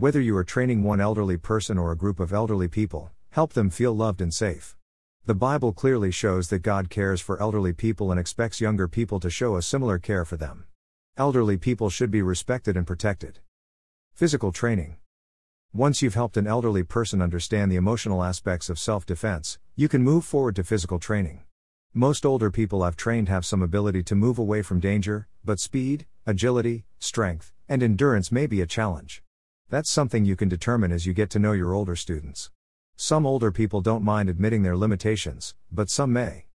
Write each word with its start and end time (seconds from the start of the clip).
Whether 0.00 0.22
you 0.22 0.34
are 0.38 0.44
training 0.44 0.82
one 0.82 0.98
elderly 0.98 1.36
person 1.36 1.76
or 1.76 1.92
a 1.92 1.94
group 1.94 2.20
of 2.20 2.32
elderly 2.32 2.68
people, 2.68 3.10
help 3.32 3.52
them 3.52 3.68
feel 3.68 3.94
loved 3.94 4.22
and 4.22 4.32
safe. 4.32 4.74
The 5.26 5.34
Bible 5.34 5.74
clearly 5.74 6.10
shows 6.10 6.48
that 6.48 6.60
God 6.60 6.88
cares 6.88 7.20
for 7.20 7.38
elderly 7.38 7.74
people 7.74 8.10
and 8.10 8.18
expects 8.18 8.62
younger 8.62 8.88
people 8.88 9.20
to 9.20 9.28
show 9.28 9.56
a 9.56 9.60
similar 9.60 9.98
care 9.98 10.24
for 10.24 10.38
them. 10.38 10.64
Elderly 11.18 11.58
people 11.58 11.90
should 11.90 12.10
be 12.10 12.22
respected 12.22 12.78
and 12.78 12.86
protected. 12.86 13.40
Physical 14.14 14.52
training. 14.52 14.96
Once 15.74 16.00
you've 16.00 16.14
helped 16.14 16.38
an 16.38 16.46
elderly 16.46 16.82
person 16.82 17.20
understand 17.20 17.70
the 17.70 17.76
emotional 17.76 18.24
aspects 18.24 18.70
of 18.70 18.78
self 18.78 19.04
defense, 19.04 19.58
you 19.76 19.86
can 19.86 20.02
move 20.02 20.24
forward 20.24 20.56
to 20.56 20.64
physical 20.64 20.98
training. 20.98 21.42
Most 21.92 22.24
older 22.24 22.50
people 22.50 22.82
I've 22.82 22.96
trained 22.96 23.28
have 23.28 23.44
some 23.44 23.60
ability 23.60 24.02
to 24.04 24.14
move 24.14 24.38
away 24.38 24.62
from 24.62 24.80
danger, 24.80 25.28
but 25.44 25.60
speed, 25.60 26.06
agility, 26.24 26.86
strength, 26.98 27.52
and 27.68 27.82
endurance 27.82 28.32
may 28.32 28.46
be 28.46 28.62
a 28.62 28.66
challenge. 28.66 29.22
That's 29.70 29.88
something 29.88 30.24
you 30.24 30.34
can 30.34 30.48
determine 30.48 30.90
as 30.90 31.06
you 31.06 31.14
get 31.14 31.30
to 31.30 31.38
know 31.38 31.52
your 31.52 31.72
older 31.74 31.94
students. 31.94 32.50
Some 32.96 33.24
older 33.24 33.52
people 33.52 33.80
don't 33.80 34.02
mind 34.02 34.28
admitting 34.28 34.64
their 34.64 34.76
limitations, 34.76 35.54
but 35.70 35.88
some 35.88 36.12
may. 36.12 36.46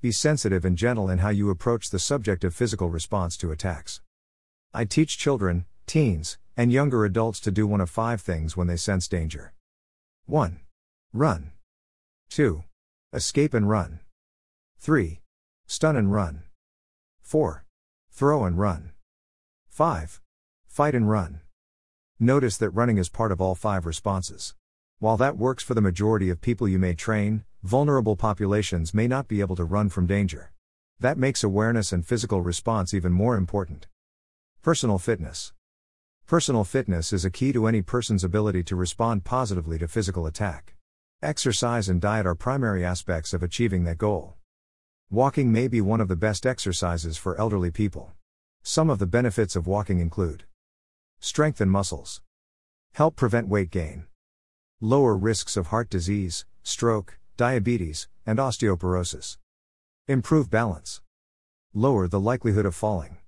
Be 0.00 0.10
sensitive 0.10 0.64
and 0.64 0.76
gentle 0.76 1.10
in 1.10 1.18
how 1.18 1.28
you 1.28 1.50
approach 1.50 1.90
the 1.90 1.98
subject 1.98 2.44
of 2.44 2.54
physical 2.54 2.88
response 2.88 3.36
to 3.36 3.52
attacks. 3.52 4.00
I 4.72 4.86
teach 4.86 5.18
children, 5.18 5.66
teens, 5.86 6.38
and 6.56 6.72
younger 6.72 7.04
adults 7.04 7.40
to 7.40 7.50
do 7.50 7.66
one 7.66 7.82
of 7.82 7.90
five 7.90 8.22
things 8.22 8.56
when 8.56 8.68
they 8.68 8.78
sense 8.78 9.06
danger 9.06 9.52
1. 10.24 10.60
Run. 11.12 11.52
2. 12.30 12.64
Escape 13.12 13.52
and 13.52 13.68
run. 13.68 14.00
3. 14.78 15.20
Stun 15.66 15.94
and 15.94 16.10
run. 16.10 16.44
4. 17.20 17.66
Throw 18.10 18.44
and 18.46 18.58
run. 18.58 18.92
5. 19.68 20.22
Fight 20.66 20.94
and 20.94 21.10
run. 21.10 21.42
Notice 22.24 22.56
that 22.58 22.70
running 22.70 22.98
is 22.98 23.08
part 23.08 23.32
of 23.32 23.40
all 23.40 23.56
five 23.56 23.84
responses. 23.84 24.54
While 25.00 25.16
that 25.16 25.36
works 25.36 25.64
for 25.64 25.74
the 25.74 25.80
majority 25.80 26.30
of 26.30 26.40
people 26.40 26.68
you 26.68 26.78
may 26.78 26.94
train, 26.94 27.42
vulnerable 27.64 28.14
populations 28.14 28.94
may 28.94 29.08
not 29.08 29.26
be 29.26 29.40
able 29.40 29.56
to 29.56 29.64
run 29.64 29.88
from 29.88 30.06
danger. 30.06 30.52
That 31.00 31.18
makes 31.18 31.42
awareness 31.42 31.90
and 31.90 32.06
physical 32.06 32.40
response 32.40 32.94
even 32.94 33.10
more 33.10 33.34
important. 33.34 33.88
Personal 34.62 35.00
fitness. 35.00 35.52
Personal 36.28 36.62
fitness 36.62 37.12
is 37.12 37.24
a 37.24 37.30
key 37.30 37.52
to 37.54 37.66
any 37.66 37.82
person's 37.82 38.22
ability 38.22 38.62
to 38.62 38.76
respond 38.76 39.24
positively 39.24 39.76
to 39.80 39.88
physical 39.88 40.24
attack. 40.24 40.76
Exercise 41.22 41.88
and 41.88 42.00
diet 42.00 42.24
are 42.24 42.36
primary 42.36 42.84
aspects 42.84 43.34
of 43.34 43.42
achieving 43.42 43.82
that 43.82 43.98
goal. 43.98 44.36
Walking 45.10 45.50
may 45.50 45.66
be 45.66 45.80
one 45.80 46.00
of 46.00 46.06
the 46.06 46.14
best 46.14 46.46
exercises 46.46 47.16
for 47.16 47.36
elderly 47.36 47.72
people. 47.72 48.12
Some 48.62 48.90
of 48.90 49.00
the 49.00 49.06
benefits 49.06 49.56
of 49.56 49.66
walking 49.66 49.98
include 49.98 50.44
strengthen 51.24 51.68
muscles, 51.68 52.20
help 52.94 53.14
prevent 53.14 53.46
weight 53.46 53.70
gain 53.70 54.04
lower 54.80 55.16
risks 55.16 55.56
of 55.56 55.68
heart 55.68 55.88
disease, 55.88 56.44
stroke, 56.64 57.16
diabetes, 57.36 58.08
and 58.26 58.40
osteoporosis. 58.40 59.38
Improve 60.08 60.50
balance. 60.50 61.00
Lower 61.72 62.08
the 62.08 62.18
likelihood 62.18 62.66
of 62.66 62.74
falling. 62.74 63.18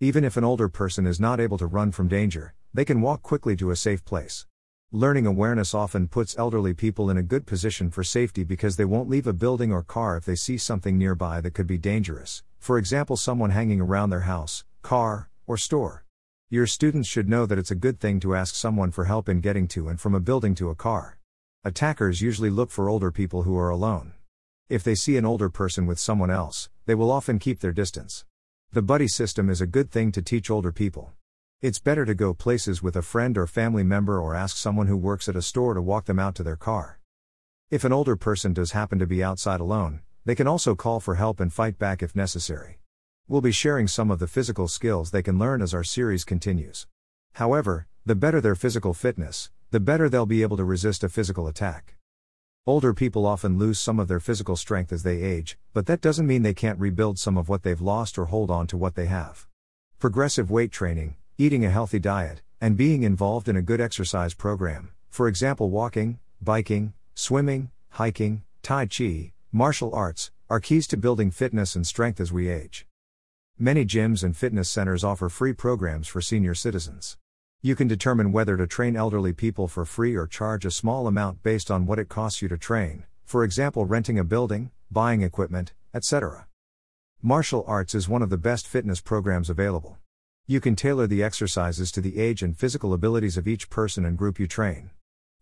Even 0.00 0.24
if 0.24 0.38
an 0.38 0.44
older 0.44 0.70
person 0.70 1.06
is 1.06 1.20
not 1.20 1.40
able 1.40 1.58
to 1.58 1.66
run 1.66 1.92
from 1.92 2.08
danger, 2.08 2.54
they 2.72 2.86
can 2.86 3.02
walk 3.02 3.20
quickly 3.20 3.54
to 3.56 3.70
a 3.70 3.76
safe 3.76 4.02
place. 4.06 4.46
Learning 4.90 5.26
awareness 5.26 5.74
often 5.74 6.08
puts 6.08 6.38
elderly 6.38 6.72
people 6.72 7.10
in 7.10 7.18
a 7.18 7.22
good 7.22 7.44
position 7.44 7.90
for 7.90 8.02
safety 8.02 8.42
because 8.42 8.76
they 8.76 8.86
won't 8.86 9.10
leave 9.10 9.26
a 9.26 9.34
building 9.34 9.70
or 9.70 9.82
car 9.82 10.16
if 10.16 10.24
they 10.24 10.36
see 10.36 10.56
something 10.56 10.96
nearby 10.96 11.42
that 11.42 11.52
could 11.52 11.66
be 11.66 11.76
dangerous, 11.76 12.42
for 12.58 12.78
example, 12.78 13.18
someone 13.18 13.50
hanging 13.50 13.82
around 13.82 14.08
their 14.08 14.20
house, 14.20 14.64
car, 14.80 15.28
or 15.46 15.58
store. 15.58 16.06
Your 16.50 16.66
students 16.66 17.06
should 17.06 17.28
know 17.28 17.44
that 17.44 17.58
it's 17.58 17.70
a 17.70 17.74
good 17.74 18.00
thing 18.00 18.20
to 18.20 18.34
ask 18.34 18.54
someone 18.54 18.90
for 18.90 19.04
help 19.04 19.28
in 19.28 19.42
getting 19.42 19.68
to 19.68 19.88
and 19.88 20.00
from 20.00 20.14
a 20.14 20.20
building 20.20 20.54
to 20.54 20.70
a 20.70 20.74
car. 20.74 21.18
Attackers 21.62 22.22
usually 22.22 22.48
look 22.48 22.70
for 22.70 22.88
older 22.88 23.12
people 23.12 23.42
who 23.42 23.54
are 23.58 23.68
alone. 23.68 24.14
If 24.70 24.82
they 24.82 24.94
see 24.94 25.18
an 25.18 25.26
older 25.26 25.50
person 25.50 25.84
with 25.84 25.98
someone 25.98 26.30
else, 26.30 26.70
they 26.86 26.94
will 26.94 27.10
often 27.10 27.38
keep 27.38 27.60
their 27.60 27.72
distance. 27.72 28.24
The 28.72 28.80
buddy 28.80 29.08
system 29.08 29.50
is 29.50 29.60
a 29.60 29.66
good 29.66 29.90
thing 29.90 30.10
to 30.12 30.22
teach 30.22 30.50
older 30.50 30.72
people. 30.72 31.12
It's 31.60 31.78
better 31.78 32.06
to 32.06 32.14
go 32.14 32.32
places 32.32 32.82
with 32.82 32.96
a 32.96 33.02
friend 33.02 33.36
or 33.36 33.46
family 33.46 33.84
member 33.84 34.18
or 34.18 34.34
ask 34.34 34.56
someone 34.56 34.86
who 34.86 34.96
works 34.96 35.28
at 35.28 35.36
a 35.36 35.42
store 35.42 35.74
to 35.74 35.82
walk 35.82 36.06
them 36.06 36.18
out 36.18 36.34
to 36.36 36.42
their 36.42 36.56
car. 36.56 36.98
If 37.70 37.84
an 37.84 37.92
older 37.92 38.16
person 38.16 38.54
does 38.54 38.72
happen 38.72 38.98
to 39.00 39.06
be 39.06 39.22
outside 39.22 39.60
alone, 39.60 40.00
they 40.24 40.34
can 40.34 40.48
also 40.48 40.74
call 40.74 40.98
for 40.98 41.16
help 41.16 41.40
and 41.40 41.52
fight 41.52 41.78
back 41.78 42.02
if 42.02 42.16
necessary. 42.16 42.78
We'll 43.30 43.42
be 43.42 43.52
sharing 43.52 43.88
some 43.88 44.10
of 44.10 44.20
the 44.20 44.26
physical 44.26 44.68
skills 44.68 45.10
they 45.10 45.22
can 45.22 45.38
learn 45.38 45.60
as 45.60 45.74
our 45.74 45.84
series 45.84 46.24
continues. 46.24 46.86
However, 47.34 47.86
the 48.06 48.14
better 48.14 48.40
their 48.40 48.54
physical 48.54 48.94
fitness, 48.94 49.50
the 49.70 49.80
better 49.80 50.08
they'll 50.08 50.24
be 50.24 50.40
able 50.40 50.56
to 50.56 50.64
resist 50.64 51.04
a 51.04 51.10
physical 51.10 51.46
attack. 51.46 51.96
Older 52.66 52.94
people 52.94 53.26
often 53.26 53.58
lose 53.58 53.78
some 53.78 54.00
of 54.00 54.08
their 54.08 54.18
physical 54.18 54.56
strength 54.56 54.94
as 54.94 55.02
they 55.02 55.20
age, 55.20 55.58
but 55.74 55.84
that 55.84 56.00
doesn't 56.00 56.26
mean 56.26 56.40
they 56.40 56.54
can't 56.54 56.80
rebuild 56.80 57.18
some 57.18 57.36
of 57.36 57.50
what 57.50 57.64
they've 57.64 57.82
lost 57.82 58.18
or 58.18 58.24
hold 58.24 58.50
on 58.50 58.66
to 58.68 58.78
what 58.78 58.94
they 58.94 59.04
have. 59.04 59.46
Progressive 59.98 60.50
weight 60.50 60.72
training, 60.72 61.16
eating 61.36 61.66
a 61.66 61.70
healthy 61.70 61.98
diet, 61.98 62.40
and 62.62 62.78
being 62.78 63.02
involved 63.02 63.46
in 63.46 63.56
a 63.58 63.62
good 63.62 63.78
exercise 63.80 64.32
program, 64.32 64.92
for 65.10 65.28
example, 65.28 65.68
walking, 65.68 66.18
biking, 66.40 66.94
swimming, 67.14 67.70
hiking, 67.90 68.42
Tai 68.62 68.86
Chi, 68.86 69.34
martial 69.52 69.94
arts, 69.94 70.30
are 70.48 70.60
keys 70.60 70.86
to 70.86 70.96
building 70.96 71.30
fitness 71.30 71.76
and 71.76 71.86
strength 71.86 72.20
as 72.20 72.32
we 72.32 72.48
age. 72.48 72.87
Many 73.60 73.84
gyms 73.84 74.22
and 74.22 74.36
fitness 74.36 74.70
centers 74.70 75.02
offer 75.02 75.28
free 75.28 75.52
programs 75.52 76.06
for 76.06 76.20
senior 76.20 76.54
citizens. 76.54 77.16
You 77.60 77.74
can 77.74 77.88
determine 77.88 78.30
whether 78.30 78.56
to 78.56 78.68
train 78.68 78.94
elderly 78.94 79.32
people 79.32 79.66
for 79.66 79.84
free 79.84 80.14
or 80.14 80.28
charge 80.28 80.64
a 80.64 80.70
small 80.70 81.08
amount 81.08 81.42
based 81.42 81.68
on 81.68 81.84
what 81.84 81.98
it 81.98 82.08
costs 82.08 82.40
you 82.40 82.46
to 82.50 82.56
train, 82.56 83.04
for 83.24 83.42
example, 83.42 83.84
renting 83.84 84.16
a 84.16 84.22
building, 84.22 84.70
buying 84.92 85.22
equipment, 85.22 85.72
etc. 85.92 86.46
Martial 87.20 87.64
arts 87.66 87.96
is 87.96 88.08
one 88.08 88.22
of 88.22 88.30
the 88.30 88.38
best 88.38 88.68
fitness 88.68 89.00
programs 89.00 89.50
available. 89.50 89.98
You 90.46 90.60
can 90.60 90.76
tailor 90.76 91.08
the 91.08 91.24
exercises 91.24 91.90
to 91.90 92.00
the 92.00 92.20
age 92.20 92.44
and 92.44 92.56
physical 92.56 92.92
abilities 92.92 93.36
of 93.36 93.48
each 93.48 93.68
person 93.68 94.04
and 94.04 94.16
group 94.16 94.38
you 94.38 94.46
train. 94.46 94.90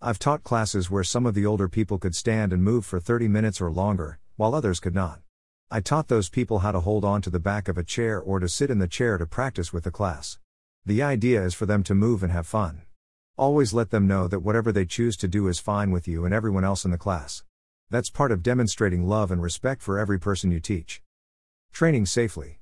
I've 0.00 0.19
taught 0.19 0.43
classes 0.43 0.91
where 0.91 1.05
some 1.05 1.26
of 1.26 1.34
the 1.34 1.44
older 1.44 1.69
people 1.69 1.99
could 1.99 2.16
stand 2.16 2.55
and 2.55 2.65
move 2.65 2.87
for 2.87 2.99
30 2.99 3.28
minutes 3.28 3.60
or 3.60 3.71
longer, 3.71 4.21
while 4.37 4.55
others 4.55 4.81
could 4.81 4.94
not. 4.94 5.21
I 5.69 5.81
taught 5.81 6.06
those 6.06 6.28
people 6.28 6.60
how 6.60 6.71
to 6.71 6.78
hold 6.78 7.04
on 7.04 7.22
to 7.22 7.31
the 7.31 7.41
back 7.41 7.66
of 7.66 7.77
a 7.77 7.82
chair 7.82 8.21
or 8.21 8.38
to 8.38 8.49
sit 8.49 8.71
in 8.71 8.78
the 8.78 8.87
chair 8.87 9.19
to 9.19 9.27
practice 9.27 9.72
with 9.72 9.82
the 9.82 9.91
class. 9.91 10.38
The 10.84 11.03
idea 11.03 11.44
is 11.44 11.54
for 11.54 11.66
them 11.66 11.82
to 11.84 11.94
move 11.94 12.22
and 12.22 12.31
have 12.31 12.47
fun. 12.47 12.82
Always 13.37 13.75
let 13.75 13.91
them 13.91 14.06
know 14.06 14.28
that 14.28 14.44
whatever 14.44 14.71
they 14.71 14.84
choose 14.84 15.16
to 15.16 15.26
do 15.26 15.49
is 15.49 15.59
fine 15.59 15.91
with 15.91 16.06
you 16.06 16.25
and 16.25 16.32
everyone 16.32 16.62
else 16.62 16.84
in 16.84 16.93
the 16.93 16.97
class. 16.97 17.43
That's 17.91 18.10
part 18.10 18.31
of 18.31 18.44
demonstrating 18.44 19.09
love 19.09 19.32
and 19.32 19.43
respect 19.43 19.82
for 19.82 19.99
every 19.99 20.21
person 20.21 20.53
you 20.53 20.60
teach. 20.60 21.03
Training 21.72 22.06
safely. 22.06 22.60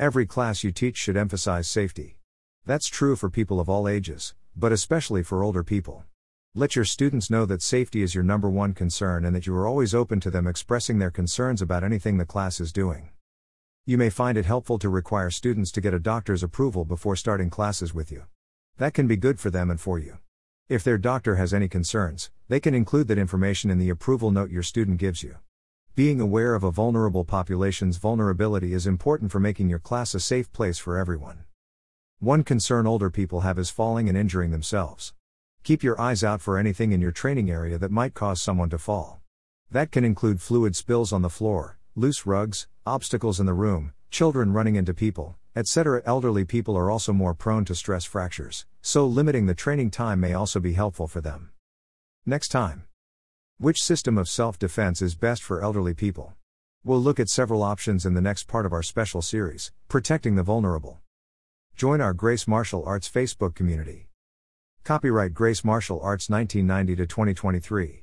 Every 0.00 0.26
class 0.26 0.64
you 0.64 0.72
teach 0.72 0.96
should 0.96 1.16
emphasize 1.16 1.68
safety. 1.68 2.18
That's 2.66 2.88
true 2.88 3.14
for 3.14 3.30
people 3.30 3.60
of 3.60 3.68
all 3.68 3.86
ages, 3.86 4.34
but 4.56 4.72
especially 4.72 5.22
for 5.22 5.44
older 5.44 5.62
people. 5.62 6.02
Let 6.56 6.76
your 6.76 6.84
students 6.84 7.30
know 7.30 7.46
that 7.46 7.62
safety 7.62 8.00
is 8.00 8.14
your 8.14 8.22
number 8.22 8.48
one 8.48 8.74
concern 8.74 9.24
and 9.24 9.34
that 9.34 9.44
you 9.44 9.56
are 9.56 9.66
always 9.66 9.92
open 9.92 10.20
to 10.20 10.30
them 10.30 10.46
expressing 10.46 11.00
their 11.00 11.10
concerns 11.10 11.60
about 11.60 11.82
anything 11.82 12.16
the 12.16 12.24
class 12.24 12.60
is 12.60 12.72
doing. 12.72 13.10
You 13.86 13.98
may 13.98 14.08
find 14.08 14.38
it 14.38 14.46
helpful 14.46 14.78
to 14.78 14.88
require 14.88 15.30
students 15.30 15.72
to 15.72 15.80
get 15.80 15.92
a 15.92 15.98
doctor's 15.98 16.44
approval 16.44 16.84
before 16.84 17.16
starting 17.16 17.50
classes 17.50 17.92
with 17.92 18.12
you. 18.12 18.26
That 18.76 18.94
can 18.94 19.08
be 19.08 19.16
good 19.16 19.40
for 19.40 19.50
them 19.50 19.68
and 19.68 19.80
for 19.80 19.98
you. 19.98 20.18
If 20.68 20.84
their 20.84 20.96
doctor 20.96 21.34
has 21.34 21.52
any 21.52 21.66
concerns, 21.66 22.30
they 22.46 22.60
can 22.60 22.72
include 22.72 23.08
that 23.08 23.18
information 23.18 23.68
in 23.68 23.80
the 23.80 23.90
approval 23.90 24.30
note 24.30 24.52
your 24.52 24.62
student 24.62 24.98
gives 24.98 25.24
you. 25.24 25.38
Being 25.96 26.20
aware 26.20 26.54
of 26.54 26.62
a 26.62 26.70
vulnerable 26.70 27.24
population's 27.24 27.96
vulnerability 27.96 28.74
is 28.74 28.86
important 28.86 29.32
for 29.32 29.40
making 29.40 29.70
your 29.70 29.80
class 29.80 30.14
a 30.14 30.20
safe 30.20 30.52
place 30.52 30.78
for 30.78 30.98
everyone. 30.98 31.46
One 32.20 32.44
concern 32.44 32.86
older 32.86 33.10
people 33.10 33.40
have 33.40 33.58
is 33.58 33.70
falling 33.70 34.08
and 34.08 34.16
injuring 34.16 34.52
themselves. 34.52 35.14
Keep 35.64 35.82
your 35.82 35.98
eyes 35.98 36.22
out 36.22 36.42
for 36.42 36.58
anything 36.58 36.92
in 36.92 37.00
your 37.00 37.10
training 37.10 37.50
area 37.50 37.78
that 37.78 37.90
might 37.90 38.12
cause 38.12 38.42
someone 38.42 38.68
to 38.68 38.76
fall. 38.76 39.22
That 39.70 39.90
can 39.90 40.04
include 40.04 40.42
fluid 40.42 40.76
spills 40.76 41.10
on 41.10 41.22
the 41.22 41.30
floor, 41.30 41.78
loose 41.96 42.26
rugs, 42.26 42.68
obstacles 42.84 43.40
in 43.40 43.46
the 43.46 43.54
room, 43.54 43.94
children 44.10 44.52
running 44.52 44.76
into 44.76 44.92
people, 44.92 45.36
etc. 45.56 46.02
Elderly 46.04 46.44
people 46.44 46.76
are 46.76 46.90
also 46.90 47.14
more 47.14 47.32
prone 47.32 47.64
to 47.64 47.74
stress 47.74 48.04
fractures, 48.04 48.66
so 48.82 49.06
limiting 49.06 49.46
the 49.46 49.54
training 49.54 49.90
time 49.90 50.20
may 50.20 50.34
also 50.34 50.60
be 50.60 50.74
helpful 50.74 51.08
for 51.08 51.22
them. 51.22 51.48
Next 52.26 52.48
time. 52.48 52.84
Which 53.56 53.82
system 53.82 54.18
of 54.18 54.28
self 54.28 54.58
defense 54.58 55.00
is 55.00 55.14
best 55.14 55.42
for 55.42 55.62
elderly 55.62 55.94
people? 55.94 56.34
We'll 56.84 57.00
look 57.00 57.18
at 57.18 57.30
several 57.30 57.62
options 57.62 58.04
in 58.04 58.12
the 58.12 58.20
next 58.20 58.48
part 58.48 58.66
of 58.66 58.74
our 58.74 58.82
special 58.82 59.22
series, 59.22 59.72
Protecting 59.88 60.36
the 60.36 60.42
Vulnerable. 60.42 61.00
Join 61.74 62.02
our 62.02 62.12
Grace 62.12 62.46
Martial 62.46 62.84
Arts 62.84 63.08
Facebook 63.08 63.54
community. 63.54 64.08
Copyright 64.84 65.32
Grace 65.32 65.64
Martial 65.64 65.98
Arts 66.02 66.28
1990 66.28 66.96
to 66.96 67.06
2023. 67.06 68.02